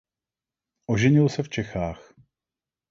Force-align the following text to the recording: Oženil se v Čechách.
Oženil 0.85 1.29
se 1.29 1.43
v 1.43 1.49
Čechách. 1.49 2.13